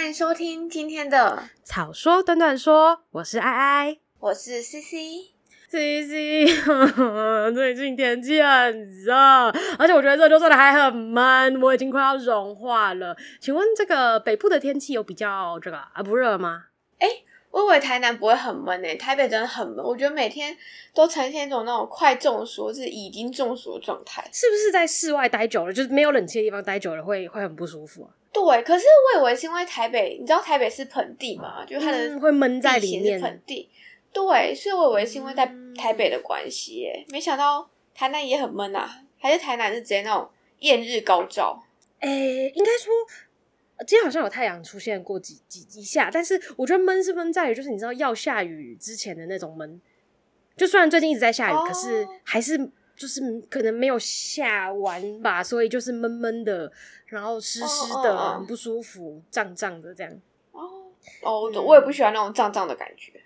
[0.00, 5.28] 欢迎收听今天的草说短短说，我是爱爱，我是 CC。
[5.68, 6.48] CC，
[7.54, 9.14] 最近天气很热，
[9.78, 13.14] 而且我觉得热就热的还很闷，我已经快要融化了。
[13.42, 16.64] 请问这个北部的天气有比较这个啊不热吗？
[16.98, 19.84] 哎、欸，我以为台南不会很闷诶、欸，台北真的很闷。
[19.84, 20.56] 我觉得每天
[20.94, 24.26] 都呈现一种那种快中暑，是已经中暑的状态。
[24.32, 28.16] 是不是在室外待久了，就是没有冷气的地方待久了会会很不舒服啊？
[28.32, 28.84] 对，可是
[29.14, 33.68] 我以为是因为台北，你知道台北是盆地嘛，就是它的、嗯、会闷在里面，盆地。
[34.12, 40.28] 对，所以我以为是因为在台北的关系耶，没想到台南也很闷啊，还是台南是直接那种
[40.60, 41.62] 艳日高照？
[42.00, 42.92] 哎，应该说
[43.86, 49.80] 今天好像有太阳出现过几几一下，但是我觉得闷是闷在于，就是你知道要下雨之前的那种闷，
[50.56, 52.70] 就虽然最近一直在下雨，哦、可是还是
[53.00, 56.70] 就是可能没有下完吧，所以就是闷闷的，
[57.06, 60.12] 然后湿湿的，哦、很不舒服，胀胀的这样。
[60.52, 60.60] 哦
[61.22, 63.22] 哦，我也不喜欢那种胀胀的感觉。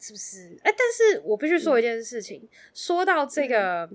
[0.00, 0.58] 是不是？
[0.64, 2.40] 哎、欸，但是我必须说一件事情。
[2.42, 3.88] 嗯、说到这个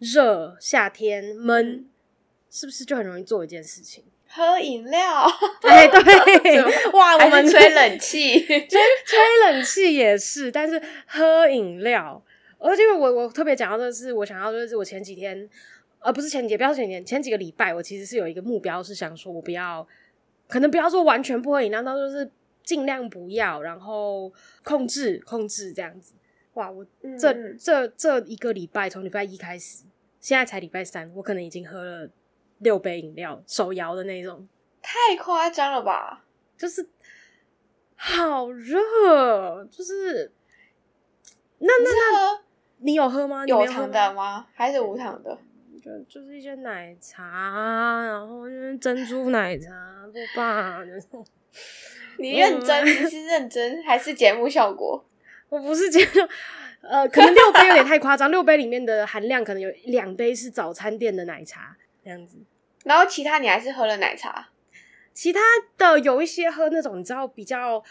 [0.00, 1.90] 热夏天闷，嗯、
[2.50, 4.02] 是不是就很容易做一件事情？
[4.26, 5.24] 喝饮料。
[5.62, 6.62] 哎，对
[6.94, 12.20] 哇，我们吹冷气，吹吹冷气也是，但是喝饮料。
[12.62, 15.48] 而且我我特别讲到的是，我想要就是我前几天，
[15.98, 19.86] 呃，不是前几天，不要前几天，前几个礼拜，我其实是有一个目标，是想说我不要，
[20.48, 22.30] 可能不要说完全不喝饮料，那就是。
[22.64, 24.32] 尽量不要，然后
[24.62, 26.14] 控制控制这样子。
[26.54, 26.86] 哇，我
[27.18, 29.82] 这、嗯、这这一个礼拜，从礼拜一开始，
[30.20, 32.08] 现在才礼拜三，我可能已经喝了
[32.58, 34.46] 六杯饮料，手摇的那种。
[34.80, 36.24] 太夸张了吧？
[36.56, 36.86] 就是
[37.96, 40.30] 好热，就是
[42.82, 43.44] 你有喝吗？
[43.46, 44.46] 有糖的吗？
[44.54, 45.38] 还是无糖的？
[45.82, 49.70] 就就是一些奶茶，然后就是珍珠奶茶，
[50.06, 50.80] 不吧。
[52.18, 52.84] 你认真？
[52.84, 55.04] 你是认真还是节目效果？
[55.48, 56.28] 我不是节目，
[56.82, 58.30] 呃，可能六杯有点太夸张。
[58.30, 62.38] 六杯里面的含量可能有两杯是早餐店的奶茶这样子，
[62.84, 64.48] 然后其他你还是喝了奶茶。
[65.12, 65.40] 其他
[65.76, 67.82] 的有一些喝那种你知道比较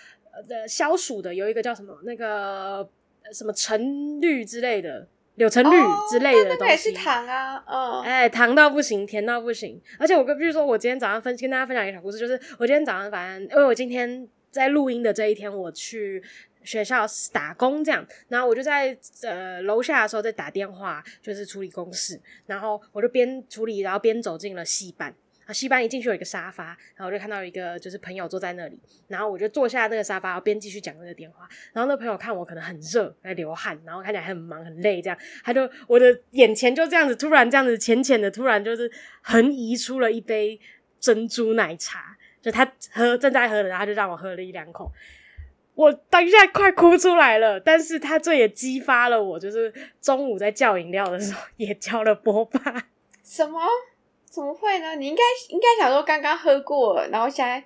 [0.49, 2.87] 呃消暑的，有一个叫什么那个
[3.33, 5.07] 什么橙绿之类的。
[5.35, 5.75] 柳橙绿
[6.11, 9.81] 之类的东西，那个也是糖啊，嗯，哎，糖到不行，甜到不行。
[9.97, 16.21] 而且我跟，比如说，我今天早上分跟大家分享一个小故事，就是我今天早上，反正因为我今天在录音的这一天，我去
[16.63, 25.15] 学校打工这样，然后我就在呃楼下的时候在打电话，就是处理公事，然后我就边处理，然后边走进了戏班。
[25.53, 31.47] 戏班一进去有一个沙发，然后我就看到一个就是朋友坐在那里，然后我就坐下那个沙发，然后边继续讲那个电话。
[31.73, 38.91] 然后那朋友看我可能很热，在流汗，然后看起来很忙很累，这样他就我的眼前就这样子突然这样子浅浅的突然就是
[39.21, 40.59] 横移出了一杯
[40.99, 44.91] 珍珠奶茶，就他喝正在喝的，然后就让我喝了一两口，
[45.75, 47.59] 我当下快哭出来了。
[47.59, 52.87] 但是他这也激发了我，就是中午在叫饮料的时候也叫了波霸。
[53.23, 53.59] 什么？
[54.31, 54.95] 怎么会呢？
[54.95, 57.61] 你应该应该想说刚刚喝过了，然后现在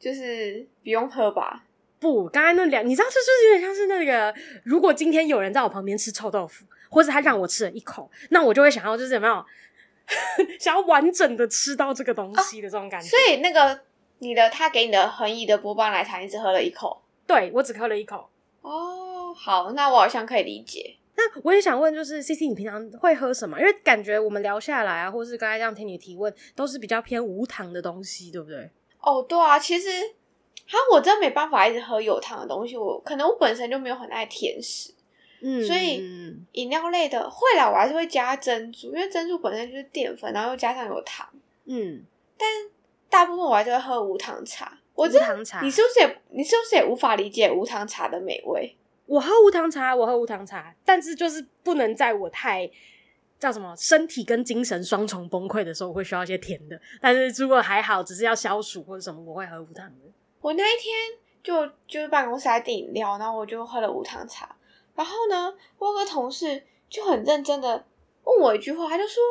[0.00, 1.62] 就是不用喝吧？
[2.00, 9.44] 不，刚才那两，你知道，这就是有点像是那个，如果今天有人在我旁边吃臭豆腐，或者他让我吃了一口，那我就会想要就是有没有
[10.58, 13.06] 想要完整的吃到这个东西的这种感觉。
[13.06, 13.80] 啊，所以那个
[14.18, 17.00] 你的他给你的恒怡的波霸奶茶，你只喝了一口？
[17.28, 18.28] 对，我只喝了一口。
[18.60, 20.96] 哦，好，那我好像可以理解。
[21.16, 23.58] 那我也想问，就是 CC，你平常会喝什么？
[23.58, 28.70] 因为感觉我们聊下来啊，或是刚才这样听你提问，都是比较偏无糖的东西，对不对？
[29.00, 29.88] 哦，对啊，其实
[30.66, 32.76] 哈，我真的没办法一直喝有糖的东西。
[32.76, 34.92] 我可能我本身就没有很爱甜食，
[35.40, 36.04] 嗯，所以
[36.52, 41.26] 饮料类的会啦，我还是会加珍珠，因为珍珠本身就是淀粉，然后又加上有糖，
[41.64, 42.04] 嗯。
[42.38, 42.46] 但
[43.08, 44.78] 大部分我还是会喝无糖茶。
[44.94, 48.76] 我无糖茶，你是不是也你是不是也无法理解无糖茶的美味？
[49.06, 52.68] 我喝无糖茶，我喝无糖茶，但是就是不能在我太
[53.38, 56.80] 叫什么身体跟精神双重崩溃的时候，我会需要一些甜的。
[57.00, 60.10] 但是如果还好，只是要消暑或者什么，我会喝无糖的。
[60.40, 60.94] 我那一天
[61.42, 64.56] 就就是办公室在订饮料，然后我就喝了无糖茶。
[64.94, 67.84] 然后呢，我有个同事就很认真的
[68.24, 69.22] 问我一句话，他就说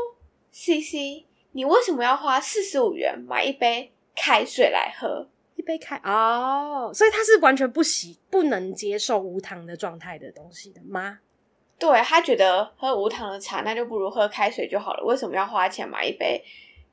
[0.54, 5.28] ：“CC，你为什么要花四十五元买一杯开水来喝？”
[5.66, 11.18] 一杯开哦，所以他是完全不喜不能接受无糖的状态的东西的吗？
[11.80, 15.04] 对，他觉得喝无糖的茶，那就不如喝开水就好了。
[15.04, 16.40] 为什么要花钱买一杯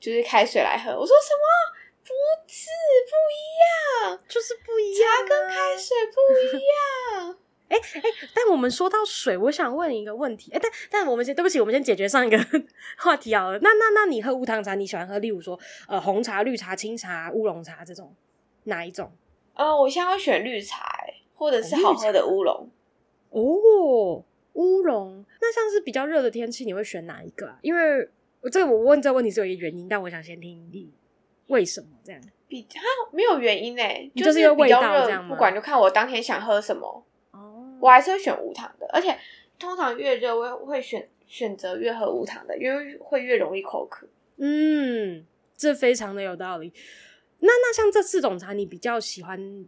[0.01, 0.91] 就是开水来喝？
[0.91, 1.79] 我说什么？
[2.03, 2.09] 不
[2.49, 2.71] 是
[3.11, 7.37] 不一样，就是不一样，茶跟开水不一样。
[7.69, 10.51] 哎哎、欸欸，但我们说到水，我想问一个问题。
[10.53, 12.39] 哎、欸，但但我们先对不起，我们先解决上一个
[12.99, 13.59] 话题好了。
[13.61, 18.15] 那那那你喝无糖茶，你喜欢喝，例如说呃红茶、绿茶、清茶、乌龙茶这种？
[18.65, 19.13] 哪一种？
[19.55, 20.93] 呃，我现在会选绿茶，
[21.35, 22.71] 或者是好喝的乌龙。
[23.31, 24.25] 哦，
[24.55, 25.25] 乌龙。
[25.41, 27.59] 那像是比较热的天气，你会选哪一个啊？
[27.63, 28.09] 因为
[28.51, 30.91] 这个我问这个问题是有一个原因，但我想先听你
[31.49, 32.21] 为什么这样。
[32.49, 32.79] 比较
[33.13, 35.27] 没有原因诶，就是因为味道这样？
[35.27, 37.05] 不管就看我当天想喝什么。
[37.31, 39.17] 哦，我还是会选无糖的，而且
[39.59, 44.07] 通常越热我会选选择越喝无糖的，因为会越容易口渴。
[44.37, 45.25] 嗯，
[45.57, 46.73] 这非常的有道理。
[47.45, 49.67] 那那像这四种茶，你比较喜欢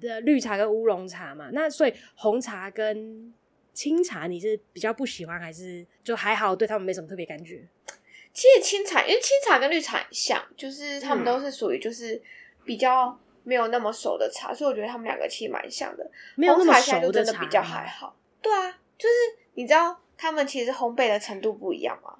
[0.00, 1.50] 的绿茶跟乌龙茶嘛？
[1.52, 3.32] 那所以红茶跟
[3.74, 7.68] 清茶你是比较不喜欢，还是就还好，对他们没什么特别感觉？
[8.32, 12.20] 其实清茶，因为清茶跟绿茶很像，就是他们都是属于就是
[12.64, 16.10] 比较没有那么熟的茶，嗯、所以我觉得他们两个其实蛮像的。
[16.34, 18.16] 没有那么熟真的比较还好。
[18.40, 19.14] 对啊，就是
[19.54, 22.16] 你知道他们其实烘焙的程度不一样吗？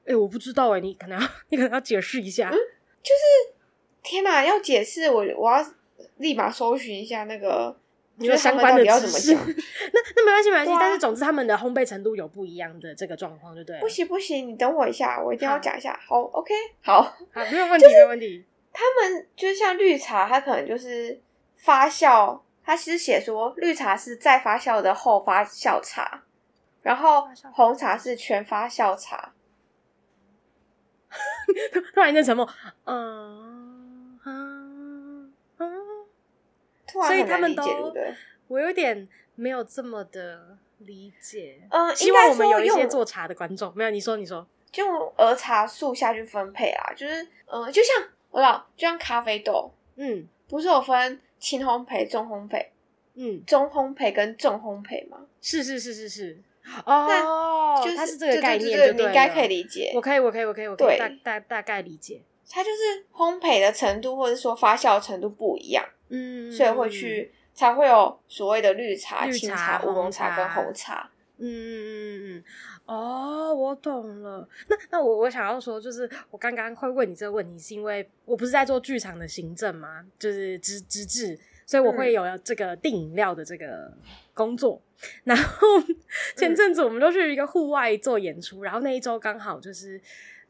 [0.00, 2.48] 哎、欸，我不知道哎、欸，你可能要 你可能要解释一下。
[2.48, 3.55] 嗯，就是。
[4.06, 5.66] 天哪，要解释我，我要
[6.18, 7.76] 立马搜寻一下那个
[8.18, 9.34] 你们相关的知识。
[9.34, 9.40] 那
[10.14, 10.72] 那没关系，没关系。
[10.78, 13.80] 但是总之，他们的烘焙程度有不一样的这个状况，就对。
[13.80, 15.98] 不行不行，你等我一下，我一定要讲一下。
[16.06, 18.44] 好，好，OK，好，好，没有问题，就是、没有问题。
[18.72, 21.20] 他们就像绿茶，它可能就是
[21.56, 26.22] 发酵，它其实写说绿茶是再发酵的后发酵茶，
[26.82, 29.32] 然后红茶是全发酵茶。
[31.92, 32.48] 突然间沉默，
[32.84, 33.75] 嗯。
[36.92, 37.62] 所以他们都，
[38.48, 41.60] 我有点没有这么的理解。
[41.70, 43.72] 嗯，希望我们有一些做茶的观众。
[43.74, 44.84] 没有，你说，你说，就
[45.16, 52.66] 儿茶素下去分配啊，就是，嗯，就像我老，就像咖啡豆，嗯，不是有分轻烘焙、中烘焙，
[53.14, 55.26] 嗯，中烘焙跟重烘焙吗？
[55.40, 56.38] 是是是是是，
[56.84, 59.92] 哦，就是它是这个概念，你应该可以理解。
[59.94, 62.22] 我可以，我可以，我可以，我可以大大大概理解。
[62.48, 65.84] 它就是烘焙的程度，或者说发酵程度不一样。
[66.08, 71.10] 嗯，所以会去才会有所谓的绿茶、绿茶乌龙茶跟红茶。
[71.38, 72.44] 嗯嗯嗯嗯嗯。
[72.86, 74.48] 哦，我懂了。
[74.68, 83.92] 那那我我想要说，就是我刚刚会问你这个问题，是因为我不是在做剧场的行政嘛，就是资资质，所以我会有这个订饮料的这个
[84.32, 84.80] 工作。
[84.98, 85.66] 嗯、然后
[86.36, 90.00] 前阵子我们都去一个户外做演出，嗯、然后那一周刚好就是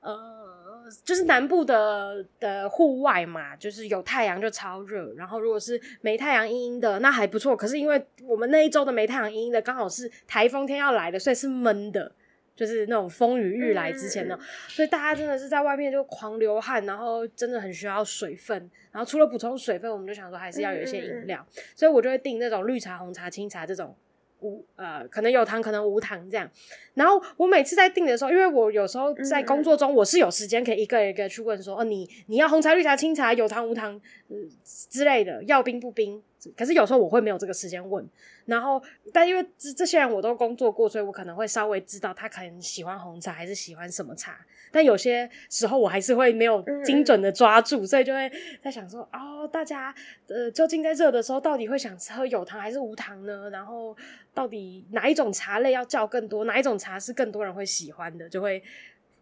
[0.00, 0.55] 呃。
[1.04, 7.56] 就是南部的的户外嘛，就是有太阳就超热，然后如果是没太阳阴阴的，那还不错。
[7.56, 12.12] 可是因为我们那一周的没太阳阴阴的，刚好是台风天要来的，所以是闷的，
[12.54, 18.70] 就是那种风雨欲来之前呢，嗯、所以大家真的是在外面就狂流汗，然后真的很需要水分。
[18.92, 23.94] 然后除了补充水分，我们就想说还是要有一些饮料，嗯、所以我就会订那种绿茶、红茶、清茶这种。
[24.40, 26.48] 无呃，可能有糖，可能无糖这样。
[26.94, 36.22] 然后我每次在订的时候，因为我有时候在工作中，我是有时间可以一个一个去问说，哦，你你要红茶、绿茶、清茶，有糖无糖，呃之类的，要冰不冰？
[36.56, 38.06] 可是有时候我会没有这个时间问。
[38.44, 38.81] 然后，
[39.12, 44.38] 但因为这这些人我都工作过，所以我可能会稍微知道他可能喜欢红茶还是喜欢什么茶。
[44.70, 48.31] 但有些时候我还是会没有精准的抓住，嗯、所以就会
[48.62, 49.94] 在想说，哦，大家
[50.28, 53.49] 呃究竟在热的时候到底会想喝有糖还是无糖呢？
[53.50, 53.96] 然后
[54.34, 58.62] 到底哪一种茶类要叫更多，哪一种茶是更多人会喜欢的，就会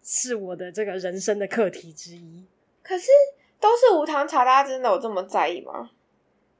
[0.02, 2.44] 是我的这个人生的课题之一。
[2.82, 3.06] 可是
[3.60, 5.90] 都是无糖茶，大家真的有这么在意吗？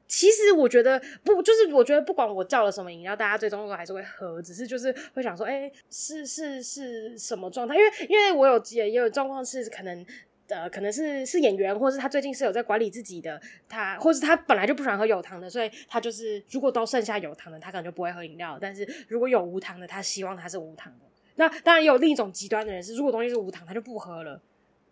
[0.07, 7.75] 其实我觉得不，就是我觉得不管我叫了什么饮料，大家最终都还是会喝，只是就是会想说，哎、是是是什么状态？
[7.75, 10.05] 因为因为我有也也有状况是可能
[10.47, 18.59] 呃，可能是是演员，或是他最近是有在管理自己的，他或是他本来就不喜欢喝有糖的，所以他就是如果都剩下有糖的，他可能就不会喝饮料。
[18.61, 21.05] 但是如果有无糖的，他希望它是无糖的。
[21.37, 24.39] 那当然也有另一种极端的人是，如果东西是无糖，他就不喝了，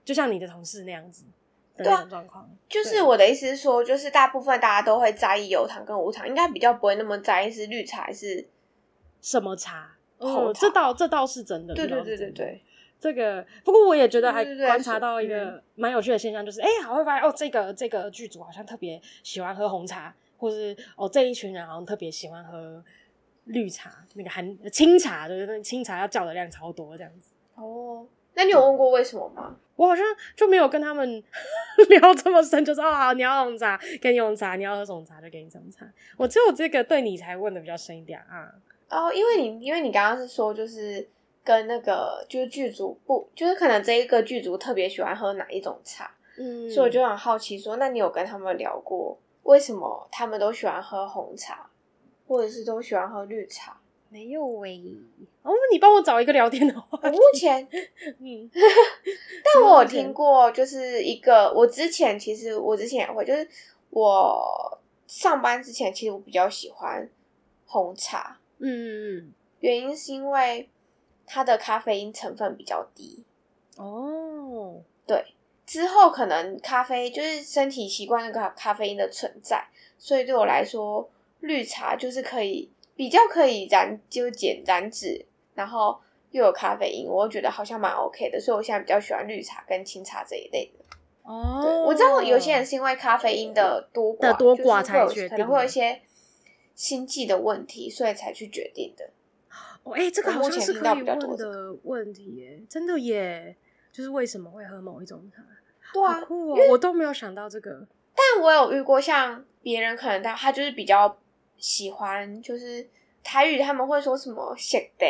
[0.03, 1.24] 就像你的同事那样子。
[1.75, 2.07] 对啊，
[2.69, 8.47] 就是我的意思是说，就是大部分大家都会在意有糖跟无糖，应该比较不会那么在意是绿茶还是
[9.21, 9.95] 什么茶。
[10.19, 11.73] 哦，这倒这倒是真的。
[11.73, 12.61] 对对对对对，
[12.99, 22.83] 这个不过我也觉得还观察到一个蛮有趣的现象，就是哎，好会发现哦，这个这个剧组好像特别喜欢喝红茶，或是哦这一群人好像特别喜欢喝
[23.45, 27.31] 绿茶，那个含清茶，就是那清茶要叫的量超多这样子。
[27.55, 28.05] 哦。
[28.35, 29.55] 那你有问过为什么吗？
[29.75, 31.23] 我好像就没有跟他们
[31.89, 35.85] 聊这么深，就是啊，你要红茶给你红茶，你要喝什么茶就给你什么茶。
[36.17, 38.53] 我只有这个对你才问的比较深一点啊。
[38.89, 41.07] 哦，因为你因为你刚刚是说就是
[41.43, 51.67] 跟那个就是剧组不就是可能这一个剧组特别喜欢喝哪一种茶，嗯，所以我就很好奇说，那你有跟他们聊过为什么他们都喜欢喝红茶，
[52.27, 53.75] 或者是都喜欢喝绿茶？
[54.13, 54.96] 没有喂、欸，
[55.41, 57.00] 哦，你帮我找一个聊天的话。
[57.01, 57.67] 我目前，
[58.22, 58.48] 嗯，
[59.43, 63.50] 但我有听过，就是一个我之前其实我之前也会，就是
[63.89, 64.77] 我
[65.08, 67.10] 上班之前，其实我比较喜欢
[67.65, 68.38] 红茶。
[68.60, 70.70] 嗯嗯嗯，原因是因为
[71.25, 73.24] 它的咖啡因成分比较低。
[73.77, 75.25] 哦，对，
[75.65, 79.65] 之后可能咖啡就是身体习惯那个咖啡因的存在，
[79.98, 86.00] 所以对我来说，绿茶就是可以比较可以燃就减燃脂，然后
[86.31, 90.85] 又有咖啡因，我觉得好像蛮 OK 的，所以我现在比较喜欢绿茶跟清茶这一类的。
[91.23, 96.01] 哦，我知道有些人是因为咖啡因的多寡的多寡才决定，可能会有一些
[96.75, 99.09] 心悸的问题，所以才去决定的。
[99.83, 103.55] 哦，哎、欸，这个好像是可以问的问题耶，真的耶。
[103.91, 105.43] 就是为什么会喝某一种茶？
[105.93, 107.88] 对啊，酷哦，我都没有想到这个。
[108.15, 111.15] 但我有遇过像别人可能他他就是比较
[111.57, 112.88] 喜欢，就是
[113.24, 115.05] 台语他们会说什么“熟茶”，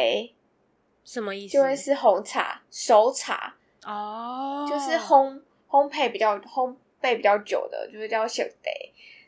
[1.04, 1.54] 什么意思？
[1.54, 8.70] 就会是红茶、熟茶哦，就是烘烘焙比较烘焙比较久的，就是叫“熟茶”。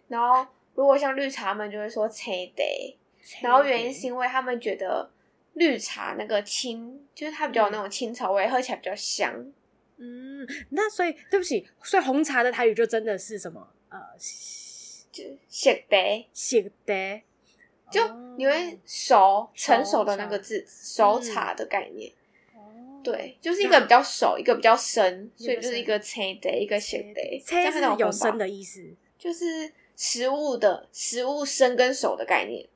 [0.07, 2.63] 然后如果像绿茶们就会说“青茶”，
[3.41, 5.11] 然后原因是因为他们觉得。
[5.57, 9.33] 绿茶那个青，就是它比较有那种青草味，嗯、喝起来比较香。
[9.95, 13.65] 嗯，那所以对不起，所以红茶的台语就真的是什么？
[13.87, 13.97] 呃，
[15.15, 15.97] 就熟茶，
[16.33, 17.21] 熟茶，
[17.89, 22.11] 就你会熟成熟的那个字，熟茶的概念。
[23.01, 26.97] 对，就是一个比较熟，一个比较生，所以就是一个青茶，一个熟
[27.45, 27.63] 茶。
[27.63, 28.83] 青是有生的意思，
[29.17, 32.67] 就是食物的食物生跟熟的概念。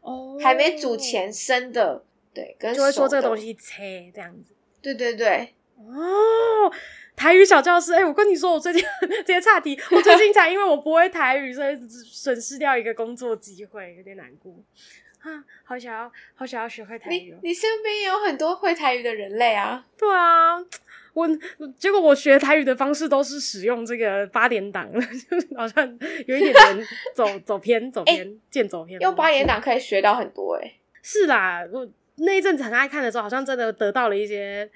[0.00, 2.02] 哦，还没煮前生的。
[2.32, 4.52] 对，跟就会说这个东西切这样子。
[4.82, 6.72] 对对对，哦，
[7.16, 8.82] 台语小教室，哎、欸，我跟你说，我最近
[9.24, 14.52] 这些差题，我最近才因为我不会台语，所以损失掉一个工作机会，有点难过。
[15.20, 17.34] 啊，好想要，好想要学会台语。
[17.40, 19.84] 你你身边也有很多会台语的人类啊。
[19.96, 20.58] 对啊，
[21.14, 21.28] 我
[21.78, 24.86] 结果我学台语的方式都是使用这个八点档，
[25.30, 29.00] 就是好像有一点点走走偏，走偏，渐、欸、走偏。
[29.00, 31.88] 用八点档可以学到很多、欸，哎，是啦，我。
[32.18, 34.70] 那一阵子很爱看的时候，好像真的得到了一些，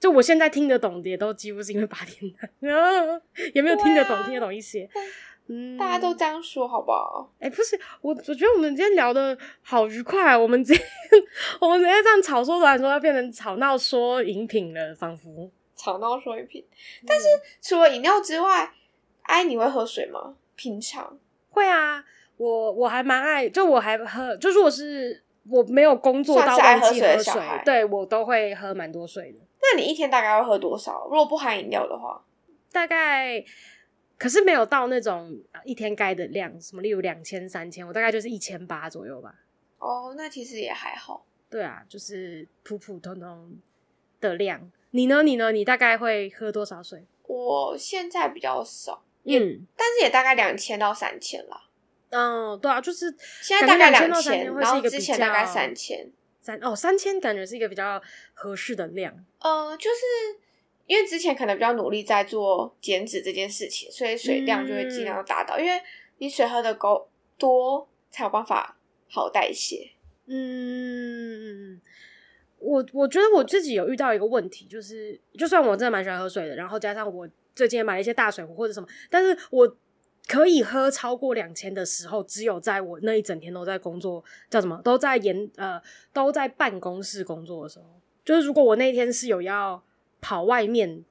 [0.00, 2.50] 就我现在听得懂的，也都几乎是因为八点档，
[3.54, 4.88] 也没有听得懂，啊、听得懂一些。
[5.46, 7.30] 嗯，大家都这样说，好不好？
[7.38, 10.86] 哎、欸，不是，我我觉得我们今天聊的好愉快，我们今天
[11.60, 16.64] 我们直接这样吵说完，说要变成吵闹说饮品了，仿佛吵闹说饮品。
[17.06, 17.26] 但是
[17.60, 18.72] 除了饮料之外，
[19.22, 20.34] 哎，你会喝水吗？
[20.56, 21.18] 平常
[21.50, 22.02] 会啊，
[22.38, 25.22] 我我还蛮爱，就我还喝，就如果是。
[25.48, 29.38] 我没有工作到忘记喝水，对，我都会喝蛮多水的。
[29.62, 31.06] 那你一天大概要喝多少？
[31.06, 32.24] 如果不含饮料的话，
[32.72, 33.44] 大概
[34.18, 39.34] 可是没有到那种一天该的量，什么例如两千、三千，我大概就是一千八左右吧。
[39.78, 41.26] 哦，那其实也还好。
[41.48, 43.58] 对啊，就是普普通通
[44.20, 44.70] 的量。
[44.92, 45.22] 你呢？
[45.22, 45.52] 你呢？
[45.52, 47.04] 你大概会喝多少水？
[47.26, 51.68] 我现在比较少，嗯，但是也大概两千到三千啦。
[52.10, 58.00] 嗯，对啊，就是现在大概两千，然后之前大概三千，三哦三千感觉是一个比较
[58.32, 59.14] 合适的量。
[59.40, 60.40] 呃，就是
[60.86, 65.80] 因为之前可能比较努力在做减脂这件事情，所以水量就会尽量达到，嗯、因为
[66.18, 68.76] 你水喝的够多，才有办法
[69.08, 69.92] 好代谢。
[70.26, 71.80] 嗯，
[72.58, 79.76] 我我觉得我自己有遇到一个问题，就是就算我真的蛮喜欢喝水的，然后加上我最近也买了一些大水壶或者什么，但是我。
[80.28, 84.80] 可以喝超过两千的时候，只有在我那一整天都在工作，叫什么？
[84.84, 85.80] 都在研呃，
[86.12, 87.84] 都在办公室工作的时候。
[88.24, 89.82] 就是如果我那天是有要
[90.20, 91.04] 跑外面，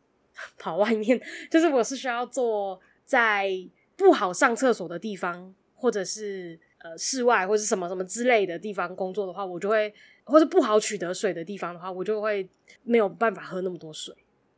[0.58, 1.20] 跑外面，
[1.52, 3.50] 就是我是需要坐在
[3.98, 12.48] 不好上厕所的地方，或者是呃室外或者什么什么之类的地方工作的话，我就会，或者不好取得水的地方的话，我就会
[12.84, 14.16] 没有办法喝那么多水。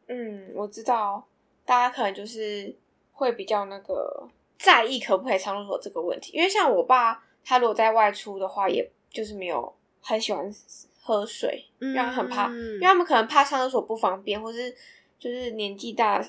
[0.08, 1.26] 嗯，我知道，
[1.66, 2.76] 大家可能就是
[3.14, 4.30] 会比较那个。
[4.64, 10.54] 在意可不可以上厕所这个问题，因为像我爸，他如果在外出的话，也就是没有很喜欢
[11.02, 14.72] 喝水，因为他很怕，因为他们可能怕上厕所不方便，或是
[15.18, 16.24] 就是年纪大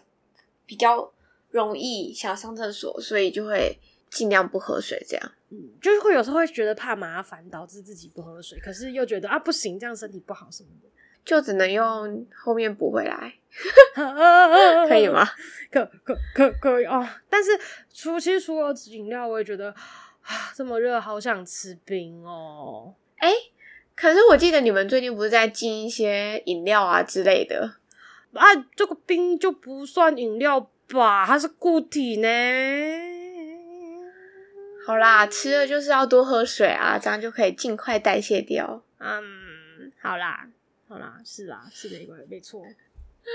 [0.64, 1.12] 比较
[1.50, 5.04] 容易想上厕所，所以就会尽量不喝水。
[5.06, 10.88] 这样，嗯，就是会有时候会觉得怕麻烦，导致自己不喝水，可是又觉得啊不行，这样身体不好什么的。
[11.24, 13.34] 就只能用后面补回来，
[14.88, 15.26] 可以吗？
[15.70, 17.06] 可可可可以哦。
[17.30, 17.50] 但是
[17.92, 19.70] 除其实除了饮料，我也觉得
[20.22, 22.94] 啊，这么热，好想吃冰哦。
[23.16, 23.34] 哎、欸，
[23.94, 27.76] 可是我记得你们最近不是在进一些饮料啊之类的
[28.34, 28.42] 啊？
[28.74, 31.24] 这个冰就不算饮料吧？
[31.24, 32.28] 它是固体呢。
[34.84, 38.82] 好啦，吃了就是要多喝水啊，这样就可以尽快代谢掉。
[38.98, 39.22] 嗯，
[40.00, 40.48] 好啦。
[40.92, 41.96] 好啦，是啦，是的，
[42.28, 42.62] 没错。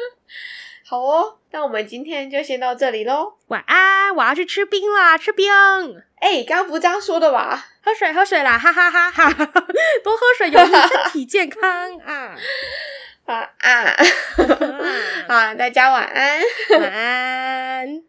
[0.86, 3.34] 好哦，那我们今天就先到这里喽。
[3.48, 5.52] 晚安，我要去吃冰啦，吃冰。
[6.18, 7.66] 哎，刚刚不是这样说的吧？
[7.82, 9.34] 喝水，喝水啦，哈哈哈哈！
[10.04, 12.38] 多喝水有益 身体健康啊！
[13.26, 13.96] 啊啊！
[15.28, 16.42] 好，大家晚安，
[16.80, 18.07] 晚安。